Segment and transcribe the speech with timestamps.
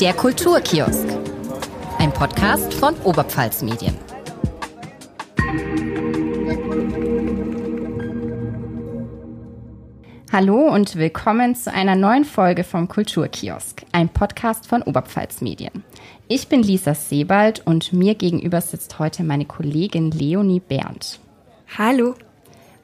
[0.00, 1.08] Der Kulturkiosk.
[1.98, 3.96] Ein Podcast von Oberpfalz Medien.
[10.30, 15.82] Hallo und willkommen zu einer neuen Folge vom Kulturkiosk, ein Podcast von Oberpfalz Medien.
[16.28, 21.20] Ich bin Lisa Sebald und mir gegenüber sitzt heute meine Kollegin Leonie Berndt.
[21.78, 22.14] Hallo.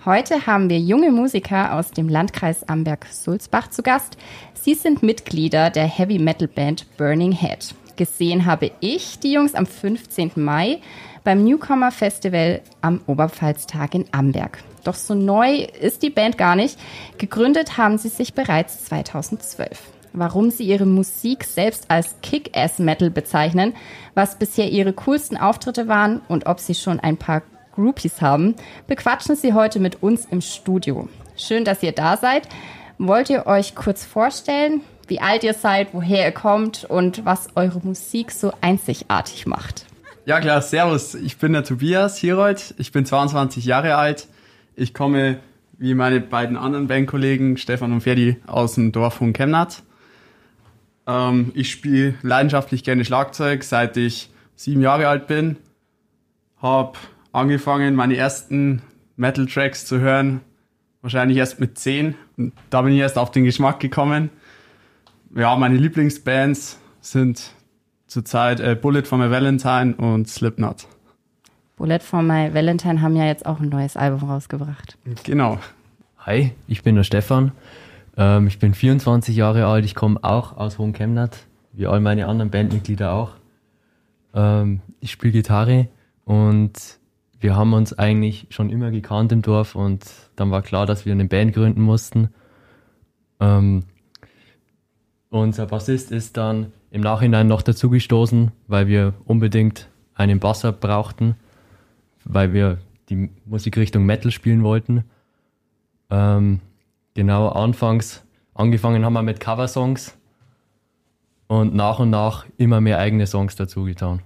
[0.04, 4.16] Heute haben wir junge Musiker aus dem Landkreis Amberg-Sulzbach zu Gast.
[4.52, 7.72] Sie sind Mitglieder der Heavy Metal Band Burning Head.
[7.94, 10.32] Gesehen habe ich die Jungs am 15.
[10.34, 10.80] Mai
[11.22, 14.58] beim Newcomer Festival am Oberpfalztag in Amberg.
[14.82, 16.80] Doch so neu ist die Band gar nicht.
[17.18, 19.80] Gegründet haben sie sich bereits 2012.
[20.14, 23.72] Warum sie ihre Musik selbst als Kick-Ass-Metal bezeichnen,
[24.14, 28.54] was bisher ihre coolsten Auftritte waren und ob sie schon ein paar Groupies haben,
[28.86, 31.08] bequatschen Sie heute mit uns im Studio.
[31.36, 32.48] Schön, dass ihr da seid.
[32.98, 37.80] Wollt ihr euch kurz vorstellen, wie alt ihr seid, woher ihr kommt und was eure
[37.80, 39.86] Musik so einzigartig macht?
[40.24, 41.14] Ja klar, servus.
[41.14, 42.74] Ich bin der Tobias Hierold.
[42.78, 44.28] Ich bin 22 Jahre alt.
[44.77, 45.41] Ich komme,
[45.78, 49.83] wie meine beiden anderen Bandkollegen, Stefan und Ferdi, aus dem Dorf von Chemnat.
[51.06, 55.56] Ähm, ich spiele leidenschaftlich gerne Schlagzeug, seit ich sieben Jahre alt bin.
[56.61, 56.98] Hab
[57.33, 58.83] angefangen, meine ersten
[59.16, 60.41] Metal-Tracks zu hören,
[61.00, 62.14] wahrscheinlich erst mit 10.
[62.36, 64.30] Und da bin ich erst auf den Geschmack gekommen.
[65.34, 67.52] Ja, meine Lieblingsbands sind
[68.06, 70.86] zurzeit äh, Bullet for My Valentine und Slipknot.
[71.77, 74.98] Bullet for My Valentine haben ja jetzt auch ein neues Album rausgebracht.
[75.24, 75.58] Genau.
[76.19, 77.52] Hi, ich bin der Stefan.
[78.17, 79.84] Ähm, ich bin 24 Jahre alt.
[79.84, 81.39] Ich komme auch aus Hohenchemnat,
[81.72, 83.33] wie all meine anderen Bandmitglieder auch.
[84.34, 85.89] Ähm, ich spiele Gitarre
[86.24, 87.00] und
[87.42, 90.04] wir haben uns eigentlich schon immer gekannt im Dorf und
[90.36, 92.28] dann war klar, dass wir eine Band gründen mussten.
[93.40, 93.82] Ähm,
[95.28, 101.34] unser Bassist ist dann im Nachhinein noch dazugestoßen, weil wir unbedingt einen Basser brauchten,
[102.24, 105.05] weil wir die Musikrichtung Metal spielen wollten.
[106.11, 106.61] Ähm,
[107.14, 108.22] genau, anfangs
[108.55, 110.17] angefangen haben wir mit Coversongs
[111.48, 114.20] und nach und nach immer mehr eigene Songs dazu getan.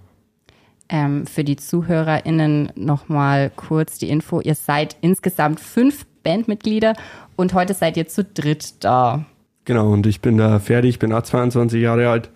[0.89, 4.39] Ähm, für die ZuhörerInnen nochmal kurz die Info.
[4.39, 6.93] Ihr seid insgesamt fünf Bandmitglieder
[7.35, 9.25] und heute seid ihr zu dritt da.
[9.65, 12.29] Genau, und ich bin da fertig, ich bin auch 22 Jahre alt.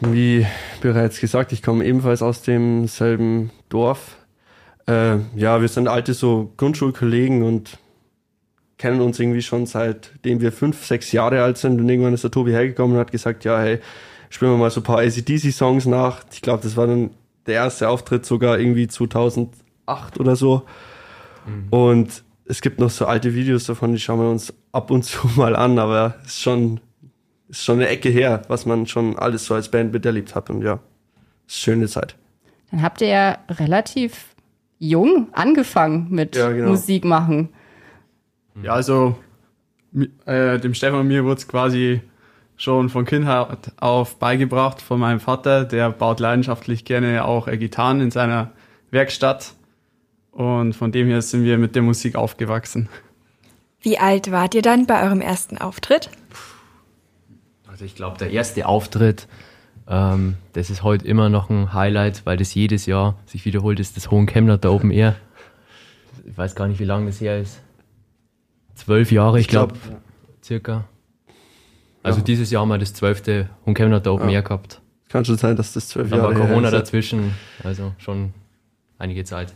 [0.00, 0.46] Wie
[0.80, 4.16] bereits gesagt, ich komme ebenfalls aus demselben Dorf.
[4.86, 7.78] Äh, ja, wir sind alte so Grundschulkollegen und
[8.76, 11.80] kennen uns irgendwie schon seitdem wir fünf, sechs Jahre alt sind.
[11.80, 13.80] Und irgendwann ist der Tobi hergekommen und hat gesagt, ja, hey,
[14.34, 16.24] spielen wir mal so ein paar ACDC-Songs nach.
[16.32, 17.10] Ich glaube, das war dann
[17.46, 20.64] der erste Auftritt sogar irgendwie 2008 oder so.
[21.46, 21.68] Mhm.
[21.70, 25.28] Und es gibt noch so alte Videos davon, die schauen wir uns ab und zu
[25.36, 26.80] mal an, aber es ist schon,
[27.48, 30.50] ist schon eine Ecke her, was man schon alles so als Band miterlebt hat.
[30.50, 30.80] Und ja,
[31.46, 32.16] ist schöne Zeit.
[32.72, 34.34] Dann habt ihr ja relativ
[34.80, 36.70] jung angefangen mit ja, genau.
[36.70, 37.50] Musik machen.
[38.60, 39.16] Ja, also
[40.26, 42.00] äh, dem Stefan und mir wurde es quasi
[42.56, 45.64] schon von Kindheit auf beigebracht von meinem Vater.
[45.64, 48.52] Der baut leidenschaftlich gerne auch Gitarren in seiner
[48.90, 49.54] Werkstatt.
[50.30, 52.88] Und von dem her sind wir mit der Musik aufgewachsen.
[53.80, 56.10] Wie alt wart ihr dann bei eurem ersten Auftritt?
[57.68, 59.28] Also ich glaube, der erste Auftritt,
[59.88, 63.96] ähm, das ist heute immer noch ein Highlight, weil das jedes Jahr sich wiederholt, ist
[63.96, 65.16] das Hohenkemner da Open Air.
[66.24, 67.60] Ich weiß gar nicht, wie lange das her ist.
[68.74, 70.00] Zwölf Jahre, ich, ich glaube, glaub,
[70.42, 70.84] circa.
[72.04, 72.24] Also ja.
[72.24, 74.36] dieses Jahr haben wir das zwölfte Hohenkemner da Open ja.
[74.36, 74.80] Air gehabt.
[75.08, 78.34] Kann schon sein, dass das zwölf Jahre Jahre war Corona dazwischen, also schon
[78.98, 79.54] einige Zeit.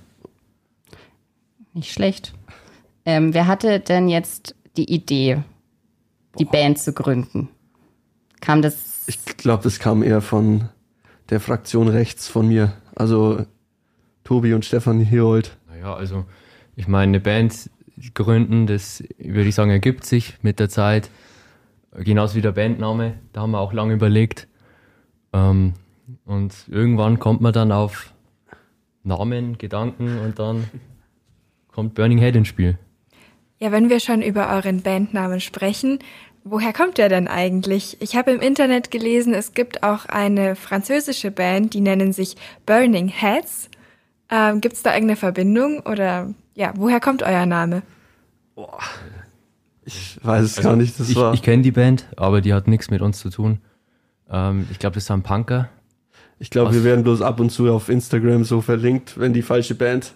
[1.75, 2.33] Nicht schlecht.
[3.05, 5.43] Ähm, wer hatte denn jetzt die Idee,
[6.39, 6.53] die Boah.
[6.53, 7.49] Band zu gründen?
[8.41, 9.05] Kam das?
[9.07, 10.69] Ich glaube, das kam eher von
[11.29, 12.73] der Fraktion rechts von mir.
[12.95, 13.45] Also
[14.25, 15.57] Tobi und Stefan Herold.
[15.69, 16.25] Naja, also
[16.77, 17.69] ich meine, eine Band
[18.15, 21.11] gründen, das würde ich sagen, ergibt sich mit der Zeit.
[21.97, 24.47] Genauso wie der Bandname, da haben wir auch lange überlegt.
[25.33, 25.75] Ähm,
[26.25, 28.13] und irgendwann kommt man dann auf
[29.03, 30.69] Namen, Gedanken und dann
[31.73, 32.79] kommt Burning Head ins Spiel.
[33.59, 35.99] Ja, wenn wir schon über euren Bandnamen sprechen,
[36.45, 37.97] woher kommt der denn eigentlich?
[38.01, 42.37] Ich habe im Internet gelesen, es gibt auch eine französische Band, die nennen sich
[42.67, 43.71] Burning Heads.
[44.31, 47.83] Ähm, gibt es da irgendeine Verbindung oder ja, woher kommt euer Name?
[48.55, 48.79] Boah.
[49.89, 51.01] Ich weiß es also, gar nicht.
[51.01, 53.61] Das ich war ich kenne die Band, aber die hat nichts mit uns zu tun.
[54.31, 55.71] Ähm, ich glaube, das ist ein Punker.
[56.39, 59.75] Ich glaube, wir werden bloß ab und zu auf Instagram so verlinkt, wenn die falsche
[59.75, 60.13] Band.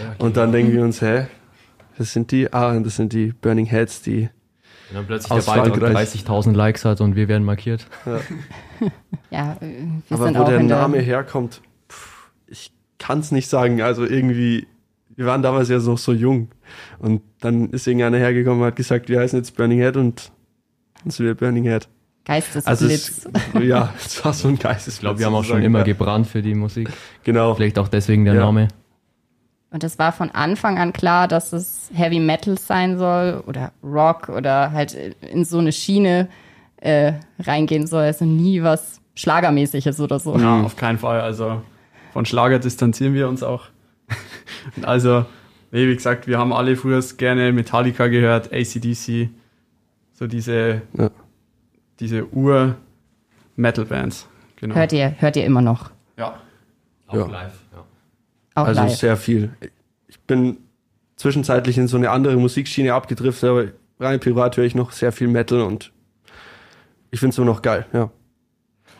[0.00, 0.24] Ja, okay.
[0.24, 1.26] Und dann denken wir uns, hä,
[1.98, 4.30] das sind die, ah, das sind die Burning Heads, die
[4.88, 7.86] Wenn dann plötzlich der Beitrag 30.000 Likes hat und wir werden markiert.
[8.06, 8.20] Ja,
[9.30, 11.60] ja wir Aber sind wo auch der in der, Name herkommt,
[11.90, 13.82] pff, ich kann es nicht sagen.
[13.82, 14.66] Also irgendwie,
[15.14, 16.48] wir waren damals ja noch so jung.
[16.98, 20.32] Und dann ist irgendeiner hergekommen und hat gesagt, wir heißen jetzt Burning Head und
[21.02, 21.88] dann sind wir Burning Head.
[22.24, 22.66] Geistesblitz.
[22.66, 23.28] Also es,
[23.62, 24.94] ja, es war so ein Geistesblitz.
[24.94, 25.84] Ich glaube, wir haben auch schon immer ja.
[25.84, 26.88] gebrannt für die Musik.
[27.24, 27.54] Genau.
[27.54, 28.40] Vielleicht auch deswegen der Ja.
[28.40, 28.68] Name.
[29.70, 34.28] Und es war von Anfang an klar, dass es Heavy Metal sein soll oder Rock
[34.28, 36.28] oder halt in so eine Schiene
[36.76, 38.04] äh, reingehen soll.
[38.04, 40.38] Also nie was Schlagermäßiges oder so.
[40.38, 41.22] Ja, auf keinen Fall.
[41.22, 41.62] Also
[42.12, 43.64] von Schlager distanzieren wir uns auch.
[44.82, 45.24] also,
[45.72, 49.30] nee, wie gesagt, wir haben alle früher gerne Metallica gehört, ACDC,
[50.12, 51.10] so diese, Ja.
[51.98, 54.28] diese Ur-Metal-Bands.
[54.56, 54.74] Genau.
[54.76, 55.90] Hört ihr, hört ihr immer noch.
[56.16, 56.40] Ja.
[57.08, 57.26] Auch Ja.
[57.26, 57.58] live.
[57.72, 57.84] Ja.
[58.54, 58.94] Auch Also live.
[58.96, 59.50] sehr viel.
[60.06, 60.58] Ich bin
[61.16, 63.64] zwischenzeitlich in so eine andere Musikschiene abgedriftet, aber
[64.00, 65.92] rein privat höre ich noch sehr viel Metal und
[67.10, 68.10] ich finde es immer noch geil, ja.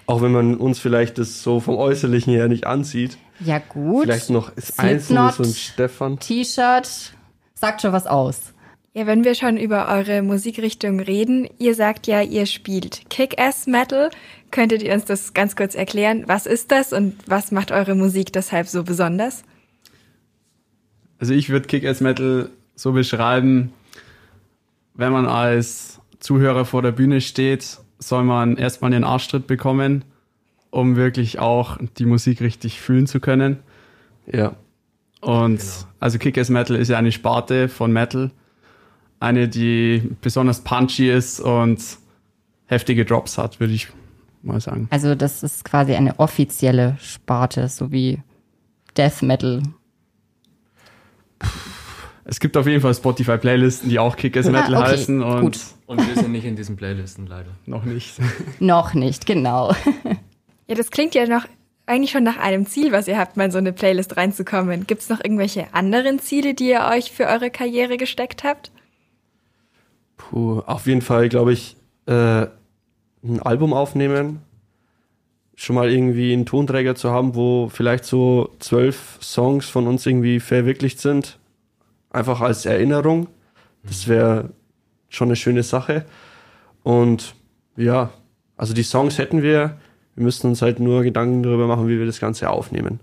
[0.06, 3.18] Auch wenn man uns vielleicht das so vom Äußerlichen her nicht ansieht.
[3.40, 4.04] Ja, gut.
[4.04, 4.90] Vielleicht noch das Slipknot.
[4.90, 6.18] Einzelne, so ein Stefan.
[6.18, 7.14] T-Shirt
[7.54, 8.52] sagt schon was aus.
[8.94, 14.10] Ja, wenn wir schon über eure Musikrichtung reden, ihr sagt ja, ihr spielt Kick-Ass-Metal.
[14.50, 16.24] Könntet ihr uns das ganz kurz erklären?
[16.26, 19.44] Was ist das und was macht eure Musik deshalb so besonders?
[21.18, 23.72] Also ich würde Kick-Ass-Metal so beschreiben,
[24.94, 30.04] wenn man als Zuhörer vor der Bühne steht, soll man erstmal den Arschtritt bekommen,
[30.70, 33.58] um wirklich auch die Musik richtig fühlen zu können.
[34.26, 34.56] Ja.
[35.20, 35.86] Und Genau.
[36.00, 38.30] also Kick-Ass-Metal ist ja eine Sparte von Metal.
[39.20, 41.80] Eine, die besonders punchy ist und
[42.66, 43.88] heftige Drops hat, würde ich
[44.42, 44.88] mal sagen.
[44.90, 48.20] Also das ist quasi eine offizielle Sparte, so wie
[48.96, 49.62] Death Metal.
[52.24, 55.58] Es gibt auf jeden Fall Spotify-Playlisten, die auch Kick-Ass-Metal Ah, okay, heißen und gut.
[55.86, 57.50] Und wir sind nicht in diesen Playlisten leider.
[57.66, 58.14] noch nicht.
[58.60, 59.74] Noch nicht, genau.
[60.66, 61.46] Ja, das klingt ja noch
[61.86, 64.86] eigentlich schon nach einem Ziel, was ihr habt, mal in so eine Playlist reinzukommen.
[64.86, 68.70] Gibt es noch irgendwelche anderen Ziele, die ihr euch für eure Karriere gesteckt habt?
[70.16, 71.76] Puh, auf jeden Fall, glaube ich,
[72.06, 72.46] äh,
[73.24, 74.40] ein Album aufnehmen.
[75.56, 80.40] Schon mal irgendwie einen Tonträger zu haben, wo vielleicht so zwölf Songs von uns irgendwie
[80.40, 81.38] verwirklicht sind.
[82.12, 83.28] Einfach als Erinnerung.
[83.82, 84.50] Das wäre
[85.08, 86.04] schon eine schöne Sache.
[86.82, 87.34] Und
[87.76, 88.10] ja,
[88.56, 89.78] also die Songs hätten wir.
[90.14, 93.00] Wir müssten uns halt nur Gedanken darüber machen, wie wir das Ganze aufnehmen.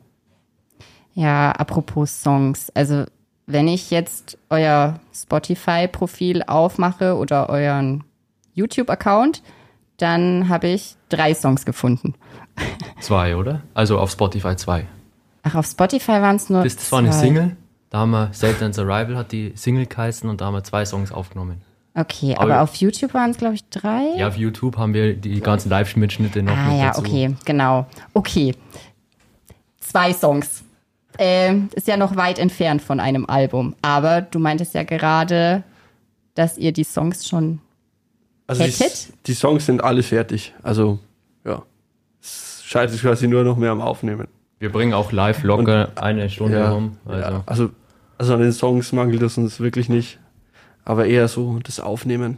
[1.13, 2.69] Ja, apropos Songs.
[2.75, 3.05] Also
[3.47, 8.03] wenn ich jetzt euer Spotify-Profil aufmache oder euren
[8.53, 9.41] YouTube-Account,
[9.97, 12.13] dann habe ich drei Songs gefunden.
[12.99, 13.63] Zwei, oder?
[13.73, 14.85] Also auf Spotify zwei.
[15.43, 17.19] Ach, auf Spotify waren es nur Das, das war eine zwei.
[17.19, 17.57] Single.
[17.89, 21.11] Da haben wir Satan's Arrival hat die Single geheißen und da haben wir zwei Songs
[21.11, 21.61] aufgenommen.
[21.95, 24.13] Okay, Aber- aber auf YouTube waren es, glaube ich, drei.
[24.17, 27.01] Ja, auf YouTube haben wir die ganzen Live-Mitschnitte noch ah mit ja, dazu.
[27.01, 27.87] okay, genau.
[28.13, 28.53] Okay.
[29.79, 30.63] Zwei Songs.
[31.17, 33.75] Ähm, ist ja noch weit entfernt von einem Album.
[33.81, 35.63] Aber du meintest ja gerade,
[36.35, 37.59] dass ihr die Songs schon.
[38.47, 39.09] Also die, Hättet?
[39.25, 40.53] die Songs sind alle fertig.
[40.63, 40.99] Also
[41.43, 41.63] ja,
[42.21, 44.27] es scheitert quasi nur noch mehr am Aufnehmen.
[44.59, 46.97] Wir bringen auch live locker eine Stunde Ja, rum.
[47.05, 47.21] Also.
[47.21, 47.69] ja, also,
[48.19, 50.19] also an den Songs mangelt es uns wirklich nicht.
[50.85, 52.37] Aber eher so das Aufnehmen.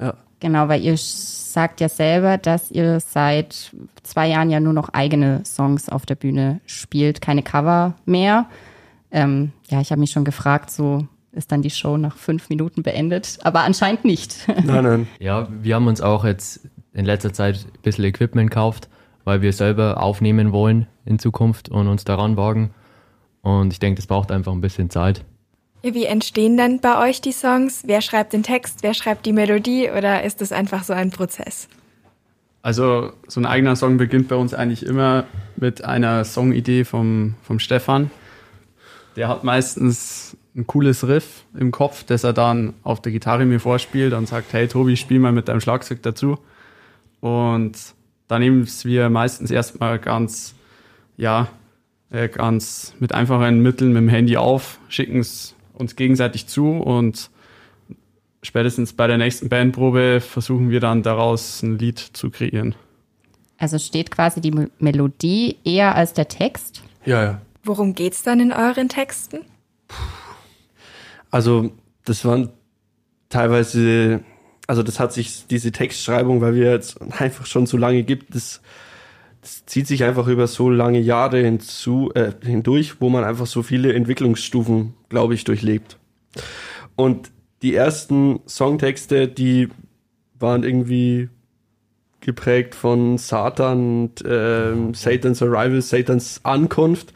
[0.00, 0.14] Ja.
[0.40, 3.72] Genau, weil ihr sagt ja selber, dass ihr seit
[4.02, 8.46] zwei Jahren ja nur noch eigene Songs auf der Bühne spielt, keine Cover mehr.
[9.10, 12.82] Ähm, ja, ich habe mich schon gefragt, so ist dann die Show nach fünf Minuten
[12.82, 14.46] beendet, aber anscheinend nicht.
[14.64, 15.08] Nein, nein.
[15.18, 18.88] Ja, wir haben uns auch jetzt in letzter Zeit ein bisschen Equipment gekauft,
[19.24, 22.70] weil wir selber aufnehmen wollen in Zukunft und uns daran wagen.
[23.46, 25.22] Und ich denke, das braucht einfach ein bisschen Zeit.
[25.80, 27.84] Wie entstehen dann bei euch die Songs?
[27.86, 28.82] Wer schreibt den Text?
[28.82, 29.88] Wer schreibt die Melodie?
[29.88, 31.68] Oder ist es einfach so ein Prozess?
[32.62, 37.60] Also so ein eigener Song beginnt bei uns eigentlich immer mit einer Songidee vom, vom
[37.60, 38.10] Stefan.
[39.14, 43.60] Der hat meistens ein cooles Riff im Kopf, das er dann auf der Gitarre mir
[43.60, 46.36] vorspielt und sagt, hey Tobi, spiel mal mit deinem Schlagzeug dazu.
[47.20, 47.76] Und
[48.26, 50.56] dann nehmen wir meistens erstmal ganz,
[51.16, 51.46] ja,
[52.10, 57.30] ganz mit einfachen Mitteln mit dem Handy auf, schicken es uns gegenseitig zu und
[58.42, 62.74] spätestens bei der nächsten Bandprobe versuchen wir dann daraus ein Lied zu kreieren.
[63.58, 66.82] Also steht quasi die M- Melodie eher als der Text.
[67.04, 67.40] Ja, ja.
[67.64, 69.38] Worum geht's dann in euren Texten?
[71.30, 71.72] Also
[72.04, 72.50] das waren
[73.28, 74.20] teilweise,
[74.68, 78.60] also das hat sich diese Textschreibung, weil wir jetzt einfach schon so lange gibt, das,
[79.46, 83.62] das zieht sich einfach über so lange Jahre hinzu, äh, hindurch, wo man einfach so
[83.62, 85.98] viele Entwicklungsstufen, glaube ich, durchlebt.
[86.96, 87.30] Und
[87.62, 89.68] die ersten Songtexte, die
[90.36, 91.28] waren irgendwie
[92.18, 97.14] geprägt von Satan und ähm, Satans Arrival, Satans Ankunft.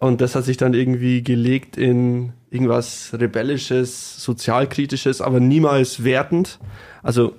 [0.00, 6.58] Und das hat sich dann irgendwie gelegt in irgendwas Rebellisches, Sozialkritisches, aber niemals wertend.
[7.04, 7.34] Also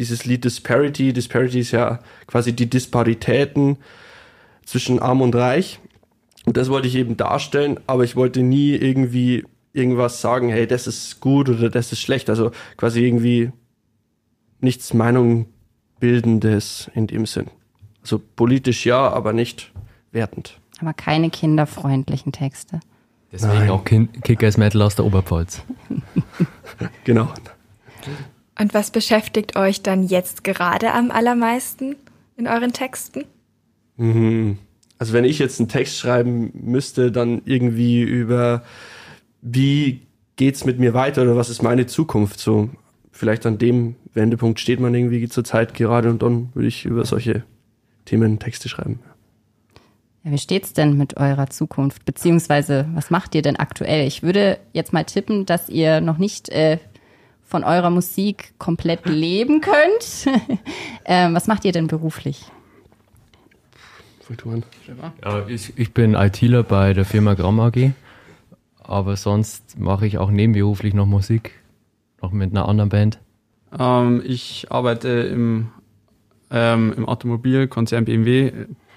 [0.00, 3.76] dieses Lied Disparity, Disparity ist ja quasi die Disparitäten
[4.64, 5.78] zwischen Arm und Reich.
[6.46, 10.86] Und das wollte ich eben darstellen, aber ich wollte nie irgendwie irgendwas sagen, hey, das
[10.86, 12.30] ist gut oder das ist schlecht.
[12.30, 13.52] Also quasi irgendwie
[14.60, 15.46] nichts Meinung
[16.00, 17.48] bildendes in dem Sinn.
[18.00, 19.70] Also politisch ja, aber nicht
[20.12, 20.58] wertend.
[20.80, 22.80] Aber keine kinderfreundlichen Texte.
[23.30, 23.70] Deswegen Nein.
[23.70, 25.62] auch Kickers Metal aus der Oberpfalz.
[27.04, 27.28] Genau.
[28.58, 31.96] Und was beschäftigt euch dann jetzt gerade am allermeisten
[32.36, 33.24] in euren Texten?
[33.96, 34.58] Mhm.
[34.98, 38.62] Also wenn ich jetzt einen Text schreiben müsste, dann irgendwie über
[39.40, 40.02] wie
[40.36, 42.70] geht's mit mir weiter oder was ist meine Zukunft so.
[43.10, 47.04] Vielleicht an dem Wendepunkt steht man irgendwie zur Zeit gerade und dann würde ich über
[47.04, 47.44] solche
[48.04, 49.00] Themen Texte schreiben.
[50.24, 52.04] Ja, wie steht's denn mit eurer Zukunft?
[52.04, 54.06] Beziehungsweise, was macht ihr denn aktuell?
[54.06, 56.78] Ich würde jetzt mal tippen, dass ihr noch nicht äh,
[57.50, 60.38] von eurer Musik komplett leben könnt.
[61.04, 62.44] ähm, was macht ihr denn beruflich?
[65.24, 67.90] Ja, ich, ich bin ITler bei der Firma Gramm AG,
[68.78, 71.50] aber sonst mache ich auch nebenberuflich noch Musik,
[72.22, 73.18] noch mit einer anderen Band.
[73.76, 75.70] Ähm, ich arbeite im,
[76.52, 78.52] ähm, im Automobilkonzern BMW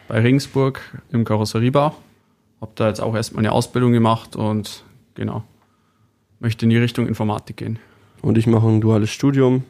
[0.07, 0.79] bei Regensburg
[1.11, 1.95] im Karosseriebau.
[2.61, 4.83] Hab da jetzt auch erstmal eine Ausbildung gemacht und
[5.15, 5.43] genau,
[6.39, 7.79] möchte in die Richtung Informatik gehen.
[8.23, 9.65] Und ich mache ein duales Studium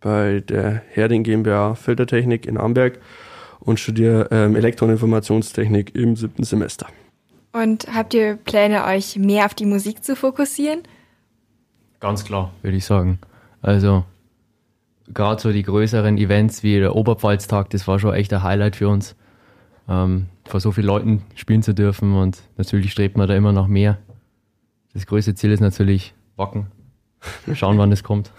[0.00, 3.00] bei der Herding GmbH Filtertechnik in Amberg
[3.58, 6.86] und studiere ähm, Elektro- und Informationstechnik im siebten Semester.
[7.52, 10.82] Und habt ihr Pläne, euch mehr auf die Musik zu fokussieren?
[11.98, 13.18] Ganz klar, würde ich sagen.
[13.62, 14.04] Also
[15.08, 18.90] gerade so die größeren Events wie der Oberpfalztag, das war schon echt ein Highlight für
[18.90, 19.16] uns,
[19.88, 23.68] ähm, vor so vielen Leuten spielen zu dürfen und natürlich strebt man da immer noch
[23.68, 23.96] mehr.
[24.92, 26.66] Das größte Ziel ist natürlich Wacken.
[27.54, 28.30] Schauen, wann das kommt.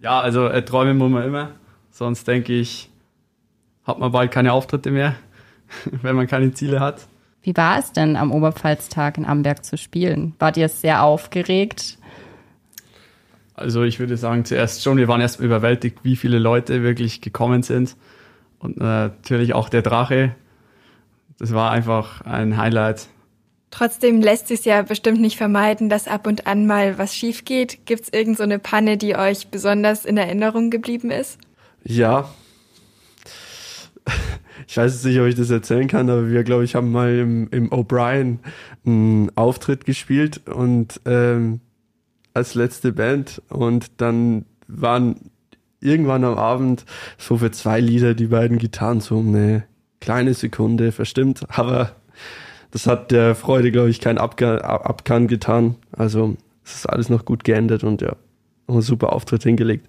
[0.00, 1.50] Ja, also äh, träumen muss man immer,
[1.90, 2.90] sonst denke ich,
[3.84, 5.14] hat man bald keine Auftritte mehr,
[6.02, 7.06] wenn man keine Ziele hat.
[7.42, 10.34] Wie war es denn am Oberpfalztag in Amberg zu spielen?
[10.38, 11.98] Wart ihr sehr aufgeregt?
[13.54, 17.62] Also ich würde sagen, zuerst schon, wir waren erst überwältigt, wie viele Leute wirklich gekommen
[17.62, 17.96] sind.
[18.58, 20.34] Und natürlich auch der Drache.
[21.38, 23.08] Das war einfach ein Highlight.
[23.70, 27.86] Trotzdem lässt sich ja bestimmt nicht vermeiden, dass ab und an mal was schief geht.
[27.86, 31.38] Gibt's irgend so eine Panne, die euch besonders in Erinnerung geblieben ist?
[31.84, 32.28] Ja.
[34.66, 37.18] Ich weiß jetzt nicht, ob ich das erzählen kann, aber wir, glaube ich, haben mal
[37.18, 38.38] im, im O'Brien
[38.84, 41.60] einen Auftritt gespielt und ähm,
[42.34, 45.30] als letzte Band und dann waren
[45.80, 46.84] irgendwann am Abend
[47.18, 49.64] so für zwei Lieder die beiden Gitarren so um eine
[50.00, 51.96] kleine Sekunde verstimmt, aber
[52.70, 55.76] das hat der Freude, glaube ich, kein Abga Abgang getan.
[55.92, 58.16] Also es ist alles noch gut geendet und ja,
[58.66, 59.88] noch einen super Auftritt hingelegt.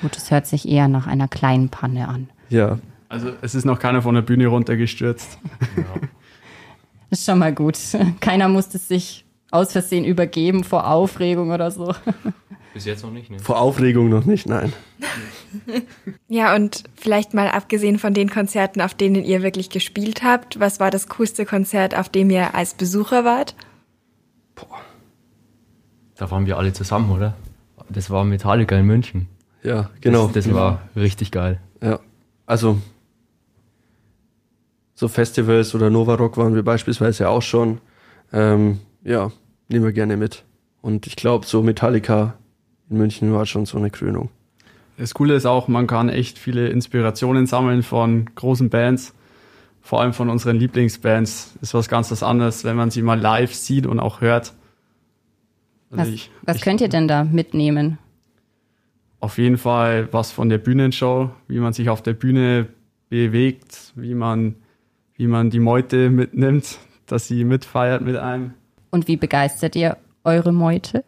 [0.00, 2.28] Gut, es hört sich eher nach einer kleinen Panne an.
[2.50, 5.38] Ja, Also es ist noch keiner von der Bühne runtergestürzt.
[7.10, 7.78] Ist schon mal gut.
[8.20, 11.94] Keiner musste sich aus Versehen übergeben vor Aufregung oder so.
[12.78, 13.40] Bis jetzt noch nicht, ne?
[13.40, 14.72] vor Aufregung noch nicht, nein.
[16.28, 20.78] Ja, und vielleicht mal abgesehen von den Konzerten, auf denen ihr wirklich gespielt habt, was
[20.78, 23.56] war das coolste Konzert, auf dem ihr als Besucher wart?
[26.14, 27.34] Da waren wir alle zusammen, oder?
[27.88, 29.26] Das war Metallica in München.
[29.64, 30.26] Ja, genau.
[30.26, 31.60] Das, das war richtig geil.
[31.82, 31.98] Ja,
[32.46, 32.78] also
[34.94, 37.80] so Festivals oder Nova Rock waren wir beispielsweise auch schon.
[38.32, 39.32] Ähm, ja,
[39.68, 40.44] nehmen wir gerne mit.
[40.80, 42.34] Und ich glaube, so Metallica
[42.90, 44.30] in München war schon so eine Krönung.
[44.96, 49.14] Das Coole ist auch, man kann echt viele Inspirationen sammeln von großen Bands,
[49.80, 51.54] vor allem von unseren Lieblingsbands.
[51.60, 54.54] Ist was ganz was anderes, wenn man sie mal live sieht und auch hört.
[55.90, 57.98] Also Was, ich- was ich- könnt ihr denn da mitnehmen?
[59.20, 62.66] Auf jeden Fall was von der Bühnenshow, wie man sich auf der Bühne
[63.08, 64.54] bewegt, wie man,
[65.14, 68.52] wie man die Meute mitnimmt, dass sie mitfeiert mit einem.
[68.90, 71.04] Und wie begeistert ihr eure Meute?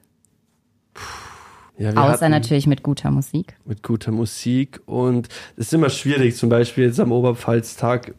[1.80, 3.56] Ja, Außer hatten natürlich mit guter Musik.
[3.64, 8.14] mit guter Musik und es ist immer schwierig, zum Beispiel jetzt am Oberpfalztag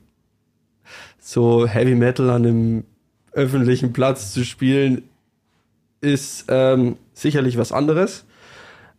[1.20, 2.84] so Heavy Metal an einem
[3.34, 5.03] öffentlichen Platz zu spielen,
[6.01, 8.25] ist ähm, sicherlich was anderes.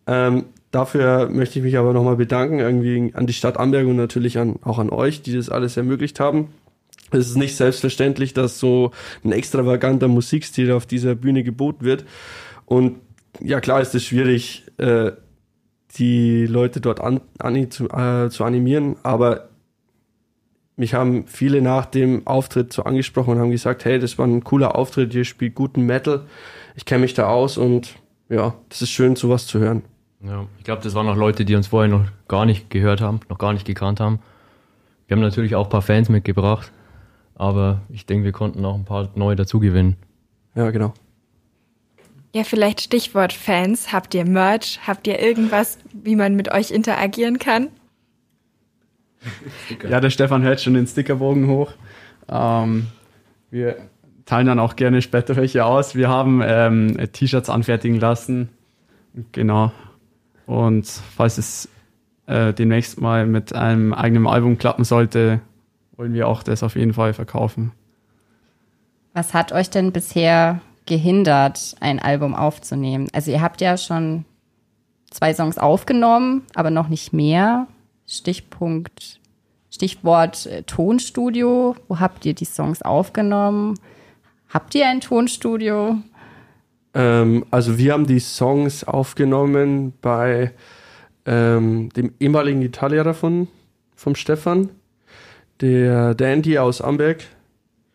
[0.06, 4.38] Ähm, dafür möchte ich mich aber nochmal bedanken, irgendwie an die Stadt Amberg und natürlich
[4.38, 6.50] an, auch an euch, die das alles ermöglicht haben.
[7.10, 8.92] Es ist nicht selbstverständlich, dass so
[9.24, 12.04] ein extravaganter Musikstil auf dieser Bühne geboten wird.
[12.64, 13.00] Und
[13.44, 15.12] ja klar ist es schwierig, äh,
[15.96, 19.48] die Leute dort an, an zu, äh, zu animieren, aber
[20.76, 24.42] mich haben viele nach dem Auftritt so angesprochen und haben gesagt, hey, das war ein
[24.42, 26.24] cooler Auftritt, ihr spielt guten Metal,
[26.74, 27.96] ich kenne mich da aus und
[28.28, 29.82] ja, das ist schön, sowas zu hören.
[30.24, 33.20] Ja, ich glaube, das waren auch Leute, die uns vorher noch gar nicht gehört haben,
[33.28, 34.20] noch gar nicht gekannt haben.
[35.06, 36.72] Wir haben natürlich auch ein paar Fans mitgebracht,
[37.34, 39.96] aber ich denke, wir konnten auch ein paar neue dazugewinnen.
[40.54, 40.94] Ja, genau.
[42.34, 43.92] Ja, vielleicht Stichwort Fans.
[43.92, 44.80] Habt ihr Merch?
[44.86, 47.68] Habt ihr irgendwas, wie man mit euch interagieren kann?
[49.88, 51.72] Ja, der Stefan hält schon den Stickerbogen hoch.
[52.28, 52.88] Ähm,
[53.50, 53.76] wir
[54.24, 55.94] teilen dann auch gerne später welche aus.
[55.94, 58.48] Wir haben ähm, T-Shirts anfertigen lassen.
[59.32, 59.72] Genau.
[60.46, 61.68] Und falls es
[62.26, 65.40] äh, demnächst mal mit einem eigenen Album klappen sollte,
[65.96, 67.72] wollen wir auch das auf jeden Fall verkaufen.
[69.12, 73.08] Was hat euch denn bisher gehindert, ein Album aufzunehmen?
[73.12, 74.24] Also ihr habt ja schon
[75.10, 77.66] zwei Songs aufgenommen, aber noch nicht mehr.
[78.06, 79.20] Stichpunkt,
[79.70, 81.76] Stichwort äh, Tonstudio.
[81.88, 83.78] Wo habt ihr die Songs aufgenommen?
[84.48, 85.98] Habt ihr ein Tonstudio?
[86.94, 90.52] Ähm, also wir haben die Songs aufgenommen bei
[91.24, 93.48] ähm, dem ehemaligen Gitarrenlehrer von
[93.94, 94.70] vom Stefan,
[95.60, 97.24] der, der Andy aus Amberg.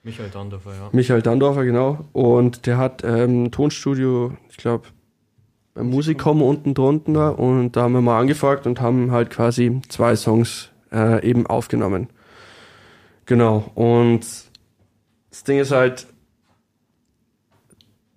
[0.07, 0.89] Michael Dandorfer, ja.
[0.93, 2.05] Michael Dandorfer, genau.
[2.13, 4.87] Und der hat ähm, Tonstudio, ich glaube,
[5.73, 7.37] beim Musikum unten drunter.
[7.37, 12.07] Und da haben wir mal angefragt und haben halt quasi zwei Songs äh, eben aufgenommen.
[13.25, 13.69] Genau.
[13.75, 14.21] Und
[15.29, 16.07] das Ding ist halt,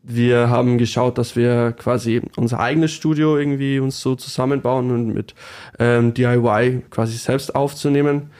[0.04, 5.34] wir haben geschaut, dass wir quasi unser eigenes Studio irgendwie uns so zusammenbauen und mit
[5.80, 8.30] ähm, DIY quasi selbst aufzunehmen.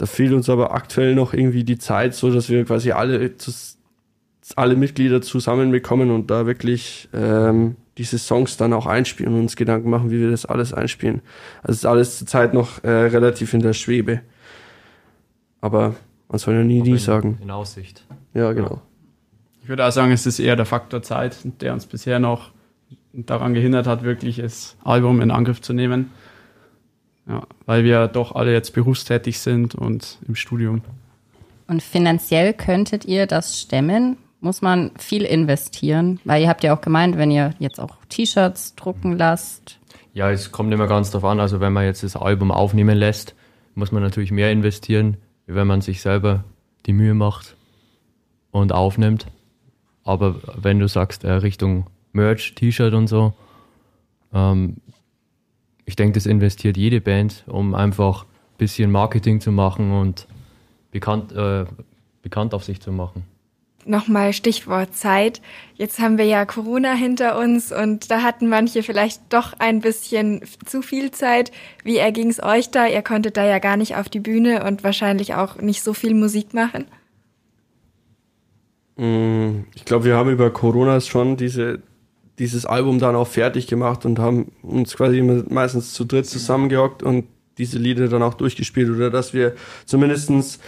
[0.00, 3.32] Da fehlt uns aber aktuell noch irgendwie die Zeit, so dass wir quasi alle
[4.56, 9.90] alle Mitglieder zusammenbekommen und da wirklich ähm, diese Songs dann auch einspielen und uns Gedanken
[9.90, 11.20] machen, wie wir das alles einspielen.
[11.62, 14.22] Also ist alles zurzeit noch äh, relativ in der Schwebe.
[15.60, 15.94] Aber
[16.30, 17.36] man soll ja nie, nie sagen.
[17.42, 18.02] In Aussicht.
[18.32, 18.80] Ja, genau.
[19.62, 22.52] Ich würde auch sagen, es ist eher der Faktor Zeit, der uns bisher noch
[23.12, 26.10] daran gehindert hat, wirklich das Album in Angriff zu nehmen.
[27.30, 30.82] Ja, weil wir doch alle jetzt berufstätig sind und im Studium.
[31.68, 34.16] Und finanziell könntet ihr das stemmen?
[34.40, 36.18] Muss man viel investieren?
[36.24, 39.78] Weil ihr habt ja auch gemeint, wenn ihr jetzt auch T-Shirts drucken lasst.
[40.12, 41.38] Ja, es kommt immer ganz drauf an.
[41.38, 43.36] Also wenn man jetzt das Album aufnehmen lässt,
[43.76, 46.42] muss man natürlich mehr investieren, wie wenn man sich selber
[46.86, 47.54] die Mühe macht
[48.50, 49.26] und aufnimmt.
[50.02, 53.34] Aber wenn du sagst, äh, Richtung Merch, T-Shirt und so,
[54.34, 54.78] ähm,
[55.90, 60.28] ich denke, das investiert jede Band, um einfach ein bisschen Marketing zu machen und
[60.92, 61.64] bekannt, äh,
[62.22, 63.24] bekannt auf sich zu machen.
[63.84, 65.42] Nochmal Stichwort Zeit.
[65.74, 70.42] Jetzt haben wir ja Corona hinter uns und da hatten manche vielleicht doch ein bisschen
[70.64, 71.50] zu viel Zeit.
[71.82, 72.86] Wie erging es euch da?
[72.86, 76.14] Ihr konntet da ja gar nicht auf die Bühne und wahrscheinlich auch nicht so viel
[76.14, 76.84] Musik machen.
[78.94, 81.82] Mm, ich glaube, wir haben über Corona schon diese,
[82.40, 87.26] dieses Album dann auch fertig gemacht und haben uns quasi meistens zu dritt zusammengehockt und
[87.58, 90.58] diese Lieder dann auch durchgespielt oder dass wir zumindestens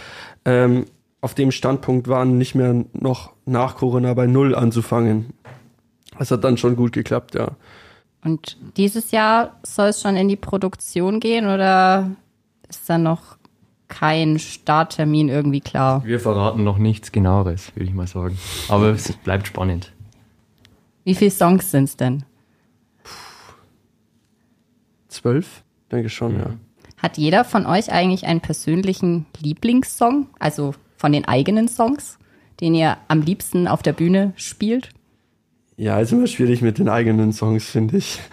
[0.45, 0.85] ähm,
[1.23, 5.33] auf dem Standpunkt waren, nicht mehr noch nach Corona bei Null anzufangen.
[6.19, 7.53] Das hat dann schon gut geklappt, ja.
[8.23, 12.11] Und dieses Jahr soll es schon in die Produktion gehen oder
[12.69, 13.39] ist da noch
[13.89, 16.05] kein Starttermin irgendwie klar.
[16.05, 18.39] Wir verraten noch nichts genaueres, würde ich mal sagen.
[18.69, 19.92] Aber es bleibt spannend.
[21.05, 22.25] Wie viele Songs sind es denn?
[25.09, 25.63] Zwölf?
[25.91, 26.55] Denke schon, ja.
[26.97, 30.29] Hat jeder von euch eigentlich einen persönlichen Lieblingssong?
[30.39, 32.19] Also von den eigenen Songs,
[32.61, 34.91] den ihr am liebsten auf der Bühne spielt?
[35.77, 38.21] Ja, ist immer schwierig mit den eigenen Songs, finde ich.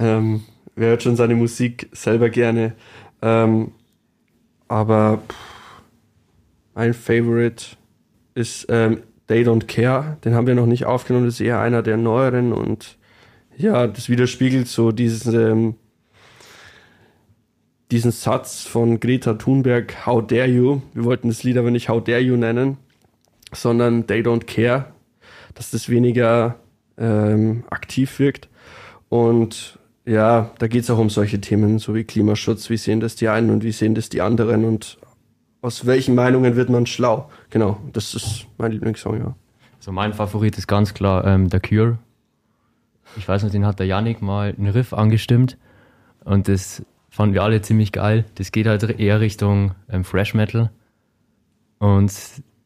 [0.00, 0.44] Ähm,
[0.76, 2.76] wer hört schon seine Musik selber gerne?
[3.20, 3.72] Ähm,
[4.68, 5.82] aber pff,
[6.76, 7.64] mein Favorite
[8.36, 10.16] ist ähm, They Don't Care.
[10.24, 11.26] Den haben wir noch nicht aufgenommen.
[11.26, 12.98] Das ist eher einer der neueren und
[13.56, 15.74] ja, das widerspiegelt so diesen, ähm,
[17.90, 20.82] diesen Satz von Greta Thunberg, How dare you?
[20.94, 22.78] Wir wollten das Lied aber nicht How dare you nennen,
[23.52, 24.86] sondern They Don't Care,
[25.54, 26.56] dass das weniger
[26.96, 28.48] ähm, aktiv wirkt.
[29.08, 32.70] Und ja, da geht es auch um solche Themen, so wie Klimaschutz.
[32.70, 34.98] Wie sehen das die einen und wie sehen das die anderen und
[35.60, 37.30] aus welchen Meinungen wird man schlau?
[37.50, 39.34] Genau, das ist mein Lieblingssong, ja.
[39.78, 41.98] Also mein Favorit ist ganz klar ähm, The Cure.
[43.16, 45.56] Ich weiß nicht, den hat der Yannick mal einen Riff angestimmt
[46.24, 48.24] und das fanden wir alle ziemlich geil.
[48.36, 50.70] Das geht halt eher Richtung ähm, Fresh Metal
[51.78, 52.12] und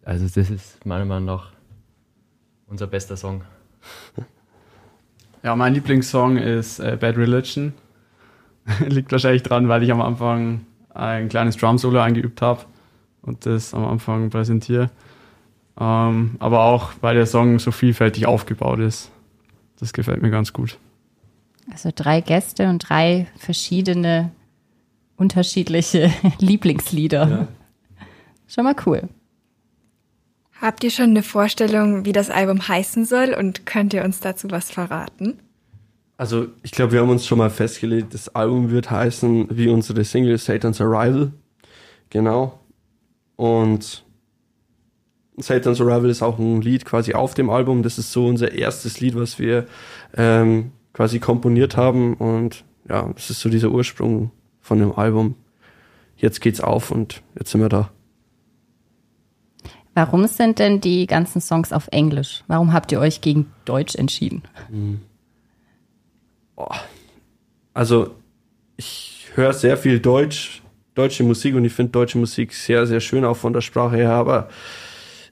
[0.05, 1.53] also das ist meiner Meinung nach
[2.67, 3.43] unser bester Song.
[5.43, 7.75] Ja, mein Lieblingssong ist äh, Bad Religion.
[8.87, 12.65] Liegt wahrscheinlich dran, weil ich am Anfang ein kleines Drum-Solo eingeübt habe
[13.23, 14.91] und das am Anfang präsentiere.
[15.81, 19.11] Ähm, aber auch, weil der Song so vielfältig aufgebaut ist.
[19.79, 20.79] Das gefällt mir ganz gut.
[21.71, 24.31] Also drei Gäste und drei verschiedene,
[25.17, 27.29] unterschiedliche Lieblingslieder.
[27.29, 27.49] Ja.
[28.47, 29.09] Schon mal cool.
[30.61, 34.51] Habt ihr schon eine Vorstellung, wie das Album heißen soll und könnt ihr uns dazu
[34.51, 35.39] was verraten?
[36.17, 40.05] Also ich glaube, wir haben uns schon mal festgelegt, das Album wird heißen wie unsere
[40.05, 41.33] Single Satan's Arrival.
[42.11, 42.61] Genau.
[43.43, 44.05] Und
[45.37, 47.83] Satan's Arrival ist auch ein Lied quasi auf dem Album.
[47.83, 49.67] Das ist so unser erstes Lied, was wir
[50.17, 52.15] ähm, quasi komponiert haben.
[52.15, 55.35] Und ja, das ist so dieser Ursprung von dem Album.
[56.17, 57.91] Jetzt geht's auf und jetzt sind wir da.
[59.95, 62.45] Warum sind denn die ganzen Songs auf Englisch?
[62.47, 64.43] Warum habt ihr euch gegen Deutsch entschieden?
[64.71, 65.01] Hm.
[67.75, 68.15] Also,
[68.77, 70.62] ich höre sehr viel Deutsch,
[70.95, 74.13] deutsche Musik und ich finde deutsche Musik sehr, sehr schön, auch von der Sprache her,
[74.13, 74.49] aber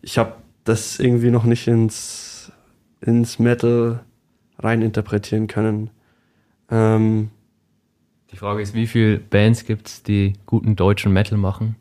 [0.02, 2.52] ich habe das irgendwie noch nicht ins,
[3.00, 4.00] ins Metal
[4.58, 5.90] rein interpretieren können.
[6.70, 7.30] Ähm,
[8.32, 11.76] die Frage ist, wie viele Bands gibt es, die guten deutschen Metal machen?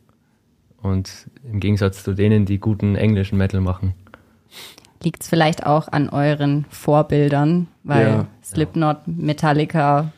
[0.82, 3.94] Und im Gegensatz zu denen, die guten englischen Metal machen.
[5.04, 8.28] Liegt es vielleicht auch an euren Vorbildern, weil ja.
[8.44, 10.12] Slipknot, Metallica.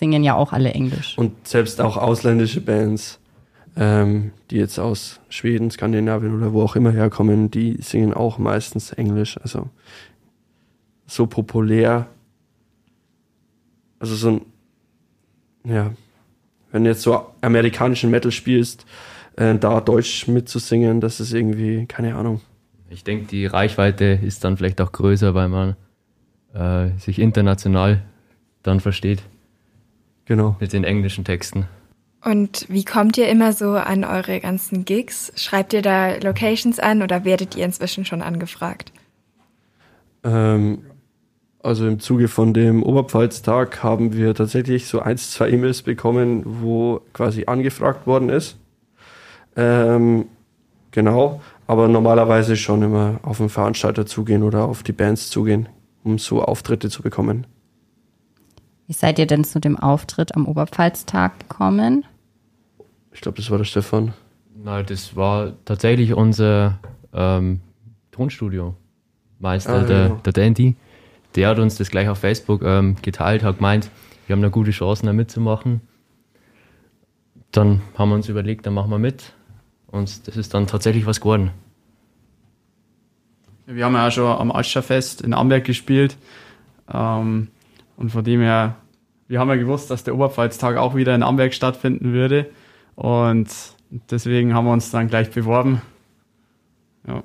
[0.00, 1.16] Singen ja auch alle Englisch.
[1.18, 3.20] Und selbst auch ausländische Bands,
[3.76, 8.92] ähm, die jetzt aus Schweden, Skandinavien oder wo auch immer herkommen, die singen auch meistens
[8.92, 9.38] Englisch.
[9.42, 9.68] Also
[11.06, 12.06] so populär.
[13.98, 14.40] Also so ein,
[15.64, 15.90] ja,
[16.72, 18.86] wenn du jetzt so amerikanischen Metal spielst,
[19.36, 22.40] äh, da Deutsch mitzusingen, das ist irgendwie, keine Ahnung.
[22.88, 25.76] Ich denke, die Reichweite ist dann vielleicht auch größer, weil man
[26.54, 28.02] äh, sich international
[28.62, 29.22] dann versteht.
[30.30, 30.54] Genau.
[30.60, 31.66] Mit den englischen Texten.
[32.24, 35.32] Und wie kommt ihr immer so an eure ganzen Gigs?
[35.34, 38.92] Schreibt ihr da Locations an oder werdet ihr inzwischen schon angefragt?
[40.22, 40.82] Ähm,
[41.64, 47.00] also im Zuge von dem Oberpfalztag haben wir tatsächlich so eins, zwei E-Mails bekommen, wo
[47.12, 48.56] quasi angefragt worden ist.
[49.56, 50.26] Ähm,
[50.92, 55.68] genau, aber normalerweise schon immer auf den Veranstalter zugehen oder auf die Bands zugehen,
[56.04, 57.48] um so Auftritte zu bekommen.
[58.90, 62.04] Wie seid ihr denn zu dem Auftritt am Oberpfalztag gekommen?
[63.12, 64.14] Ich glaube, das war der Stefan.
[64.52, 66.80] Nein, das war tatsächlich unser
[67.12, 67.60] ähm,
[68.10, 70.20] Tonstudio-Meister, ah, der, ja.
[70.24, 70.74] der Dandy
[71.36, 73.88] der hat uns das gleich auf Facebook ähm, geteilt, hat gemeint,
[74.26, 75.82] wir haben eine gute Chance, da mitzumachen.
[77.52, 79.34] Dann haben wir uns überlegt, dann machen wir mit.
[79.86, 81.52] Und das ist dann tatsächlich was geworden.
[83.66, 86.16] Wir haben ja auch schon am Ascherfest in Amberg gespielt.
[86.92, 87.52] Ähm,
[88.00, 88.76] und von dem her,
[89.28, 92.50] wir haben ja gewusst, dass der Oberpfalztag auch wieder in Amberg stattfinden würde.
[92.96, 93.48] Und
[94.10, 95.82] deswegen haben wir uns dann gleich beworben.
[97.06, 97.22] Ja.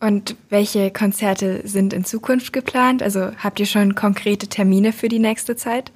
[0.00, 3.02] Und welche Konzerte sind in Zukunft geplant?
[3.02, 5.92] Also habt ihr schon konkrete Termine für die nächste Zeit?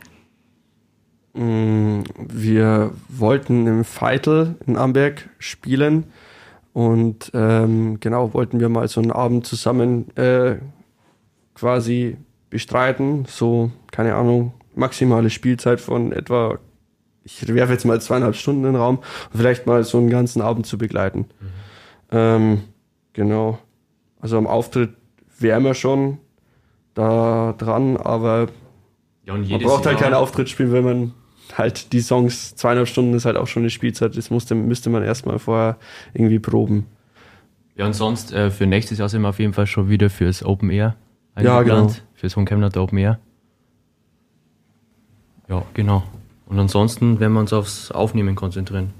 [1.35, 6.05] Mm, wir wollten im Feitel in Amberg spielen
[6.73, 10.57] und ähm, genau wollten wir mal so einen Abend zusammen äh,
[11.55, 12.17] quasi
[12.51, 13.25] bestreiten.
[13.27, 16.59] So, keine Ahnung, maximale Spielzeit von etwa,
[17.25, 19.01] ich werfe jetzt mal zweieinhalb Stunden in den Raum,
[19.35, 21.27] vielleicht mal so einen ganzen Abend zu begleiten.
[21.41, 21.47] Mhm.
[22.13, 22.61] Ähm,
[23.13, 23.59] genau.
[24.21, 24.91] Also am Auftritt
[25.39, 26.19] wären wir schon
[26.95, 28.49] da dran, aber
[29.25, 31.15] ja, man braucht halt Jahr keinen Auftritt spielen, wenn man
[31.57, 35.03] halt die Songs, zweieinhalb Stunden ist halt auch schon eine Spielzeit, das musste, müsste man
[35.03, 35.77] erstmal vorher
[36.15, 36.87] irgendwie proben.
[37.77, 40.43] Ja, und sonst äh, für nächstes Jahr sind wir auf jeden Fall schon wieder fürs
[40.43, 40.97] Open Air
[41.43, 41.93] ja, genau.
[42.17, 43.19] Fürs Homecampner Open Air.
[45.49, 46.03] Ja, genau.
[46.47, 48.91] Und ansonsten werden wir uns aufs Aufnehmen konzentrieren.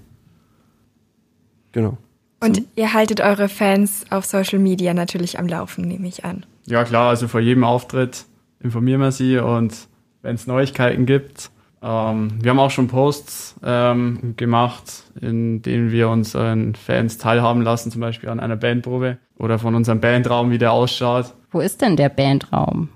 [1.73, 1.99] Genau.
[2.41, 6.45] Und ihr haltet eure Fans auf Social Media natürlich am Laufen, nehme ich an.
[6.67, 8.25] Ja klar, also vor jedem Auftritt
[8.61, 9.89] informieren wir sie und
[10.23, 11.51] wenn es Neuigkeiten gibt.
[11.83, 17.91] Ähm, wir haben auch schon Posts ähm, gemacht, in denen wir unseren Fans teilhaben lassen,
[17.91, 21.35] zum Beispiel an einer Bandprobe oder von unserem Bandraum, wie der ausschaut.
[21.51, 22.89] Wo ist denn der Bandraum?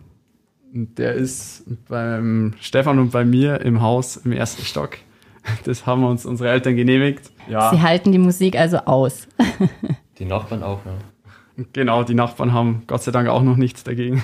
[0.72, 4.98] Der ist beim Stefan und bei mir im Haus im ersten Stock.
[5.64, 7.32] Das haben uns unsere Eltern genehmigt.
[7.48, 7.70] Ja.
[7.70, 9.26] Sie halten die Musik also aus.
[10.18, 10.92] Die Nachbarn auch, ja.
[11.72, 14.22] Genau, die Nachbarn haben Gott sei Dank auch noch nichts dagegen.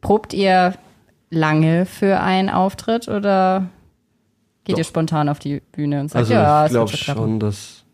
[0.00, 0.74] Probt ihr
[1.30, 3.68] lange für einen Auftritt oder
[4.64, 4.78] geht Doch.
[4.78, 7.84] ihr spontan auf die Bühne und sagt, also ja, ich glaube schon, dass,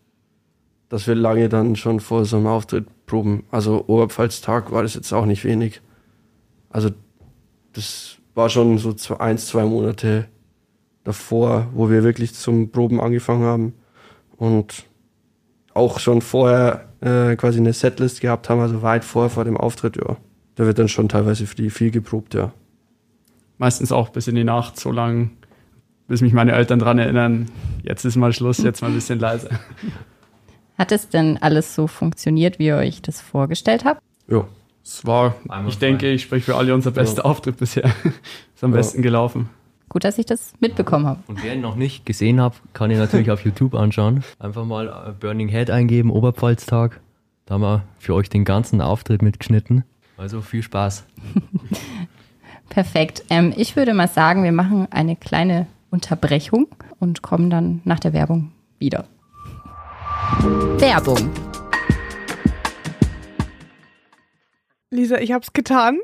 [0.89, 3.43] dass wir lange dann schon vor so einem Auftritt proben.
[3.51, 5.81] Also Oberpfalztag war das jetzt auch nicht wenig.
[6.69, 6.89] Also
[7.75, 10.27] das war schon so zwei, eins, zwei Monate
[11.03, 13.73] davor, wo wir wirklich zum Proben angefangen haben
[14.37, 14.85] und
[15.73, 19.97] auch schon vorher äh, quasi eine Setlist gehabt haben, also weit vor vor dem Auftritt,
[19.97, 20.17] ja.
[20.55, 22.53] Da wird dann schon teilweise viel, viel geprobt, ja.
[23.57, 25.31] Meistens auch bis in die Nacht, so lang,
[26.07, 27.51] bis mich meine Eltern dran erinnern,
[27.83, 29.49] jetzt ist mal Schluss, jetzt mal ein bisschen leiser.
[30.77, 34.01] Hat es denn alles so funktioniert, wie ihr euch das vorgestellt habt?
[34.27, 34.45] Ja.
[34.87, 36.13] Es war, Einmal ich denke, frei.
[36.13, 37.25] ich spreche für alle unser bester Ja.
[37.29, 37.85] Auftritt bisher.
[38.55, 38.77] ist am Ja.
[38.77, 39.49] besten gelaufen.
[39.89, 41.19] Gut, dass ich das mitbekommen habe.
[41.27, 44.23] Und wer ihn noch nicht gesehen hat, kann ihn natürlich auf YouTube anschauen.
[44.39, 46.99] Einfach mal äh, Burning Head eingeben, Oberpfalztag.
[47.45, 49.83] Da haben wir für euch den ganzen Auftritt mitgeschnitten.
[50.17, 51.05] Also viel Spaß.
[52.69, 53.23] Perfekt.
[53.29, 56.67] Ähm, ich würde mal sagen, wir machen eine kleine Unterbrechung
[56.99, 59.05] und kommen dann nach der Werbung wieder.
[60.77, 61.29] Werbung.
[64.91, 65.99] Lisa, ich hab's getan.